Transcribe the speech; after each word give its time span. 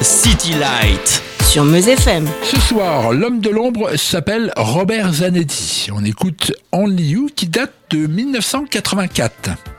City 0.00 0.52
Light. 0.52 1.22
Sur 1.42 1.64
Meuse 1.64 1.88
FM. 1.88 2.28
Ce 2.44 2.60
soir, 2.60 3.12
l'homme 3.12 3.40
de 3.40 3.50
l'ombre 3.50 3.96
s'appelle 3.96 4.52
Robert 4.56 5.12
Zanetti. 5.12 5.88
On 5.92 6.04
écoute 6.04 6.52
Only 6.70 7.02
You 7.02 7.28
qui 7.34 7.48
date 7.48 7.72
de 7.90 8.06
1984. 8.06 9.77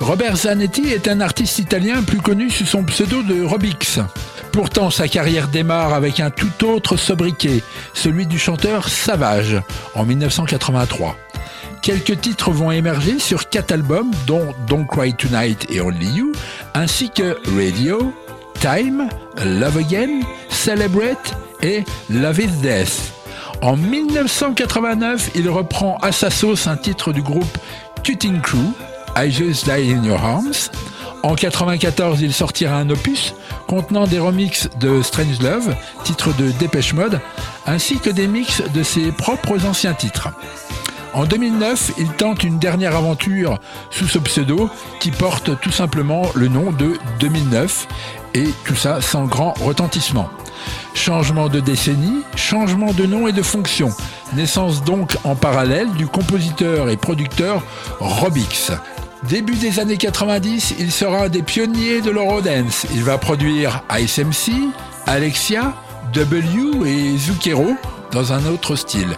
Robert 0.00 0.34
Zanetti 0.34 0.88
est 0.88 1.08
un 1.08 1.20
artiste 1.20 1.58
italien 1.58 2.02
plus 2.02 2.20
connu 2.20 2.48
sous 2.48 2.64
son 2.64 2.82
pseudo 2.84 3.22
de 3.22 3.42
Robix. 3.42 4.00
Pourtant, 4.50 4.88
sa 4.88 5.08
carrière 5.08 5.48
démarre 5.48 5.92
avec 5.92 6.20
un 6.20 6.30
tout 6.30 6.64
autre 6.64 6.96
sobriquet, 6.96 7.62
celui 7.92 8.26
du 8.26 8.38
chanteur 8.38 8.88
Savage, 8.88 9.60
en 9.94 10.06
1983. 10.06 11.16
Quelques 11.82 12.18
titres 12.18 12.50
vont 12.50 12.70
émerger 12.70 13.18
sur 13.18 13.50
quatre 13.50 13.72
albums, 13.72 14.10
dont 14.26 14.54
Don't 14.66 14.86
Cry 14.86 15.14
Tonight 15.14 15.66
et 15.70 15.82
Only 15.82 16.06
You, 16.06 16.32
ainsi 16.72 17.10
que 17.10 17.36
Radio, 17.54 18.12
Time, 18.58 19.08
Love 19.44 19.76
Again, 19.76 20.20
Celebrate 20.48 21.36
et 21.62 21.84
Love 22.08 22.40
is 22.40 22.62
Death. 22.62 23.12
En 23.60 23.76
1989, 23.76 25.32
il 25.34 25.50
reprend 25.50 25.98
à 25.98 26.10
sa 26.10 26.30
sauce 26.30 26.66
un 26.66 26.78
titre 26.78 27.12
du 27.12 27.20
groupe 27.20 27.58
Cutting 28.02 28.40
Crew, 28.40 28.72
I 29.16 29.30
Just 29.30 29.66
Die 29.66 29.92
in 29.92 30.04
Your 30.04 30.22
Arms. 30.22 30.70
En 31.22 31.34
1994, 31.34 32.22
il 32.22 32.32
sortira 32.32 32.76
un 32.76 32.88
opus 32.90 33.34
contenant 33.66 34.06
des 34.06 34.18
remixes 34.18 34.68
de 34.80 35.02
Strange 35.02 35.40
Love, 35.42 35.74
titre 36.04 36.34
de 36.36 36.50
Dépêche 36.52 36.94
Mode, 36.94 37.20
ainsi 37.66 37.98
que 37.98 38.10
des 38.10 38.26
mix 38.26 38.62
de 38.74 38.82
ses 38.82 39.12
propres 39.12 39.66
anciens 39.66 39.94
titres. 39.94 40.28
En 41.12 41.24
2009, 41.24 41.92
il 41.98 42.08
tente 42.08 42.44
une 42.44 42.58
dernière 42.58 42.96
aventure 42.96 43.58
sous 43.90 44.06
ce 44.06 44.18
pseudo 44.18 44.70
qui 45.00 45.10
porte 45.10 45.60
tout 45.60 45.72
simplement 45.72 46.22
le 46.34 46.48
nom 46.48 46.70
de 46.70 46.94
2009 47.18 47.88
et 48.34 48.48
tout 48.64 48.76
ça 48.76 49.00
sans 49.00 49.26
grand 49.26 49.52
retentissement. 49.60 50.30
Changement 50.94 51.48
de 51.48 51.60
décennie, 51.60 52.22
changement 52.36 52.92
de 52.92 53.06
nom 53.06 53.26
et 53.28 53.32
de 53.32 53.42
fonction. 53.42 53.90
Naissance 54.34 54.84
donc 54.84 55.16
en 55.24 55.34
parallèle 55.34 55.90
du 55.92 56.06
compositeur 56.06 56.90
et 56.90 56.96
producteur 56.96 57.62
Robix. 58.00 58.72
Début 59.28 59.56
des 59.56 59.80
années 59.80 59.98
90, 59.98 60.76
il 60.78 60.90
sera 60.90 61.24
un 61.24 61.28
des 61.28 61.42
pionniers 61.42 62.00
de 62.00 62.10
l'Eurodance. 62.10 62.86
Il 62.94 63.02
va 63.02 63.18
produire 63.18 63.82
ISMC, 63.90 64.52
Alexia, 65.06 65.74
W 66.14 66.88
et 66.88 67.18
Zucchero 67.18 67.76
dans 68.12 68.32
un 68.32 68.46
autre 68.46 68.76
style. 68.76 69.16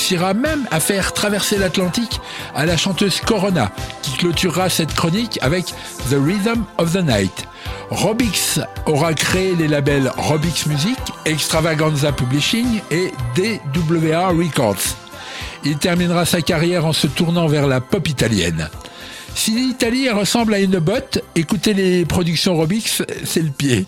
Réussira 0.00 0.32
même 0.32 0.66
à 0.70 0.80
faire 0.80 1.12
traverser 1.12 1.58
l'Atlantique 1.58 2.22
à 2.54 2.64
la 2.64 2.78
chanteuse 2.78 3.20
Corona, 3.20 3.70
qui 4.00 4.12
clôturera 4.16 4.70
cette 4.70 4.94
chronique 4.94 5.38
avec 5.42 5.66
The 6.08 6.14
Rhythm 6.14 6.64
of 6.78 6.94
the 6.94 7.04
Night. 7.04 7.46
Robix 7.90 8.60
aura 8.86 9.12
créé 9.12 9.54
les 9.56 9.68
labels 9.68 10.10
Robix 10.16 10.64
Music, 10.66 10.96
Extravaganza 11.26 12.12
Publishing 12.12 12.80
et 12.90 13.12
DWA 13.36 14.28
Records. 14.28 14.96
Il 15.64 15.76
terminera 15.76 16.24
sa 16.24 16.40
carrière 16.40 16.86
en 16.86 16.94
se 16.94 17.06
tournant 17.06 17.46
vers 17.46 17.66
la 17.66 17.82
pop 17.82 18.08
italienne. 18.08 18.70
Si 19.34 19.50
l'Italie 19.50 20.08
ressemble 20.08 20.54
à 20.54 20.60
une 20.60 20.78
botte, 20.78 21.22
écoutez 21.34 21.74
les 21.74 22.06
productions 22.06 22.54
Robix, 22.54 23.02
c'est 23.24 23.42
le 23.42 23.50
pied. 23.50 23.86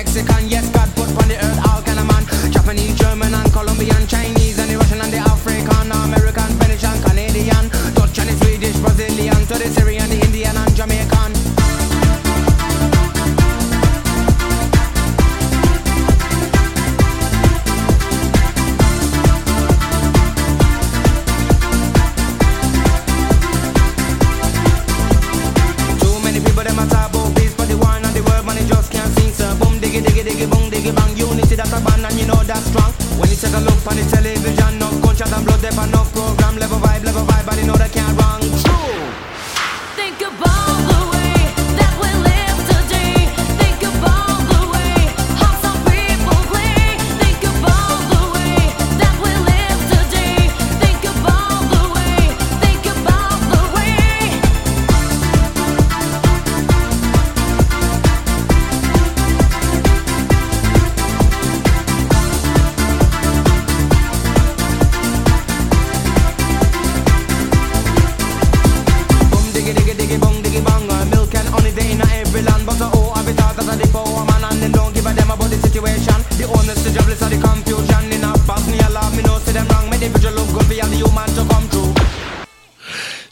Mexican, 0.00 0.48
yes, 0.48 0.66
God 0.70 0.88
put 0.96 1.08
on 1.22 1.28
the 1.28 1.36
earth. 1.36 1.59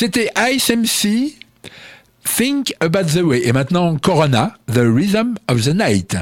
C'était 0.00 0.30
ICMC, 0.34 1.34
Think 2.24 2.72
About 2.80 3.04
the 3.04 3.22
Way. 3.22 3.42
Et 3.44 3.52
maintenant, 3.52 3.98
Corona, 3.98 4.56
The 4.66 4.78
Rhythm 4.78 5.34
of 5.46 5.62
the 5.62 5.74
Night. 5.74 6.16